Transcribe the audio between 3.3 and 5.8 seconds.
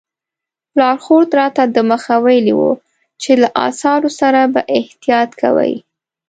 له اثارو سره به احتیاط کوئ.